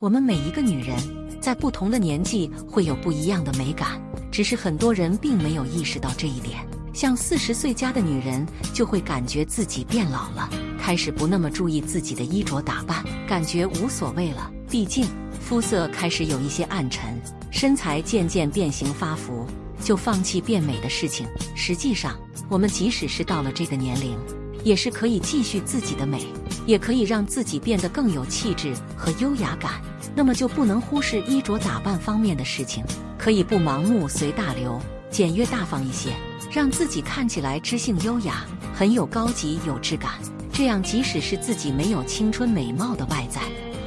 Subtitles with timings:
[0.00, 0.96] 我们每一个女人
[1.42, 4.00] 在不同的年纪会有不一样的美感，
[4.32, 6.58] 只是很多人并没有意识到这一点。
[6.94, 10.48] 像四十岁加的女人就会感觉自己变老了，
[10.80, 14.50] 开始不那么注意自己的衣着打扮，感觉无所谓了。
[14.70, 15.06] 毕竟
[15.38, 17.20] 肤色开始有一些暗沉，
[17.50, 19.46] 身材渐渐变形发福，
[19.84, 21.26] 就放弃变美的事情。
[21.54, 24.16] 实际上，我们即使是到了这个年龄，
[24.64, 26.24] 也是可以继续自己的美，
[26.70, 29.72] 也可以让自己变得更有气质和优雅感。
[30.14, 32.84] 那么就不能忽视衣着打扮方面的事情，
[33.18, 34.80] 可以不盲目随大流，
[35.10, 36.10] 简约大方一些，
[36.48, 40.12] 让自己看起来知性优雅，很有高级有质感。
[40.52, 43.40] 这样，即使是自己没有青春美貌的外在，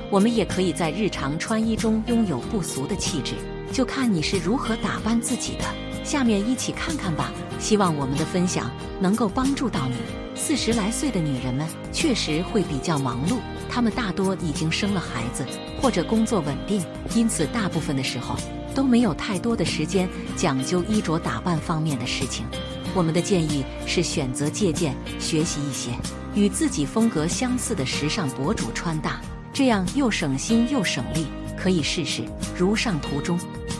[0.09, 3.35] 我们也可以在日常穿衣中拥有不俗的气质。
[3.71, 5.63] 就看你是如何打扮自己的。
[6.04, 7.31] 下面一起看看吧。
[7.59, 10.23] 希望我们的分享能够帮助到你。
[10.35, 13.37] 四十来岁的女人们确实会比较忙碌，
[13.69, 15.45] 她们大多已经生了孩子。
[15.81, 16.81] 或者工作稳定，
[17.13, 18.37] 因此大部分的时候
[18.73, 22.45] 都没有太多的时间讲究衣着打扮方面的事情。
[22.95, 25.90] 我们的建议是选择借鉴、学习一些
[26.35, 29.20] 与自己风格相似的时尚博主穿搭，
[29.51, 31.27] 这样又省心又省力。
[31.57, 32.23] 可以试试
[32.57, 33.37] 如上图中，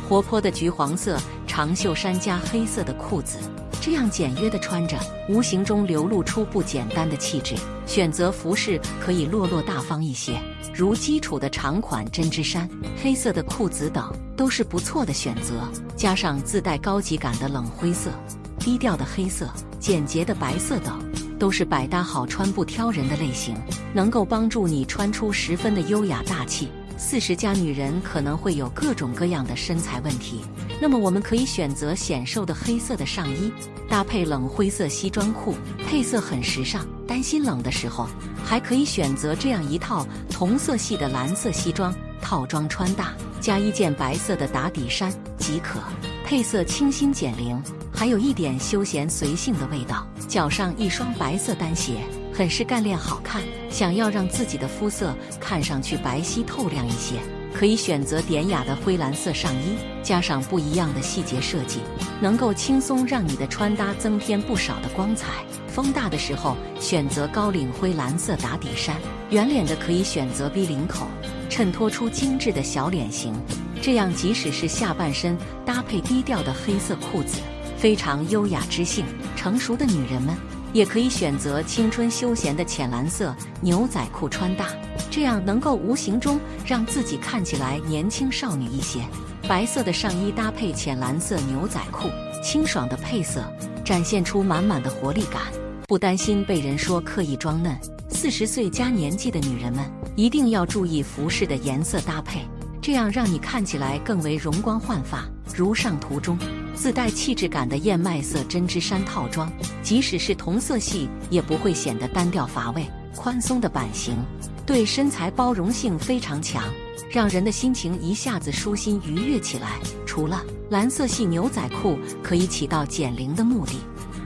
[0.08, 1.18] 活泼的橘黄色
[1.48, 3.40] 长袖衫加黑色的裤子。
[3.86, 7.54] 这样简约的穿着，无形中流露出不简单的气质。
[7.86, 10.42] 选择服饰可以落落大方一些，
[10.74, 12.66] 如基础的长款针织衫、
[13.04, 15.68] 黑色的裤子等，都是不错的选择。
[15.98, 18.10] 加上自带高级感的冷灰色、
[18.58, 19.50] 低调的黑色、
[19.82, 21.04] 简洁的白色等，
[21.38, 23.54] 都是百搭好穿不挑人的类型，
[23.94, 26.70] 能够帮助你穿出十分的优雅大气。
[26.98, 30.42] 四十加女人可能会有各种各样的身材问题，
[30.82, 33.52] 那么我们可以选择显瘦的黑色的上衣，
[33.90, 35.56] 搭配冷灰色西装裤，
[35.88, 36.86] 配色很时尚。
[37.06, 38.08] 担心冷的时候，
[38.44, 45.80] 还可以选择这样一套同色系的蓝色西装套装穿搭，加一件白色的打底衫即可。
[46.26, 47.62] 配色清新减龄，
[47.94, 50.08] 还有一点休闲随性的味道。
[50.28, 51.98] 脚上一双白色单鞋。
[52.34, 57.16] 很是干练好看，想要让自己的肤色看上去白皙透亮一些，
[57.54, 61.80] 可以选择典雅的灰蓝色上衣，加上不一样的细节设计，
[62.20, 65.46] 能够轻松让你的穿搭增添不少的光彩。
[65.68, 68.96] 风大的时候，选择高领灰蓝色打底衫；
[69.30, 71.08] 圆脸的可以选择 V 领口，
[71.50, 73.34] 衬托出精致的小脸型。
[73.80, 77.40] 这样即使是下半身搭配低调的黑色裤子，
[77.78, 79.06] 非常优雅知性。
[79.36, 80.36] 成熟的女人们。
[80.74, 84.68] 也可以选择青春休闲的浅蓝色牛仔裤穿搭，
[85.12, 89.00] 这样能够无形中让自己看起来年轻少女一些。
[89.48, 92.10] 白色的上衣搭配浅蓝色牛仔裤，
[92.44, 93.44] 清爽的配色
[93.86, 95.42] 展现出满满的活力感，
[95.88, 97.78] 不担心被人说刻意装嫩。
[98.10, 99.84] 四十岁加年纪的女人们
[100.16, 102.48] 一定要注意服饰的颜色搭配，
[102.82, 105.26] 这样让你看起来更为容光焕发。
[105.56, 106.38] 如上图中。
[106.76, 109.52] 自带气质感的燕麦色针织衫套装，
[109.82, 112.86] 即使是同色系也不会显得单调乏味。
[113.16, 114.18] 宽松的版型
[114.66, 116.64] 对身材包容性非常强，
[117.12, 119.80] 让人的心情一下子舒心愉悦起来。
[120.06, 123.74] 除了蓝色系牛仔裤可以起到减龄的目的，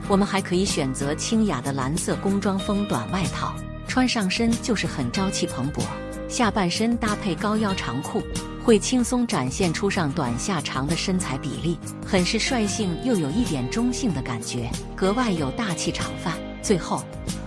[0.07, 3.53] 我们还可以选择清雅的蓝色工装风短外套，
[3.87, 5.81] 穿上身就是很朝气蓬勃。
[6.29, 8.21] 下半身搭配高腰长裤。
[8.67, 16.37] 会轻松展现出上短下长的身材比例，很是率性又有一点中性的感觉，格外有大气场范。
[16.61, 17.01] 最后，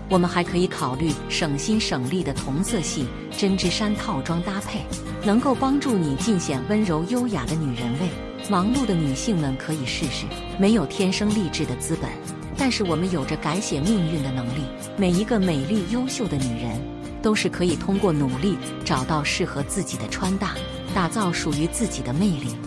[0.08, 4.80] 我们还可以考虑省心省力的同色系针织衫套装搭配，
[5.22, 8.08] 能够帮助你尽显温柔优雅的女人味。
[8.48, 10.24] 忙碌的女性们可以试试。
[10.58, 12.10] 没有天生丽质的资本，
[12.56, 14.62] 但是我们有着改写命运的能力。
[14.96, 16.80] 每一个美丽优秀的女人，
[17.20, 18.56] 都是可以通过努力
[18.86, 20.54] 找到适合自己的穿搭。
[20.94, 22.60] 打造属于自己的魅力。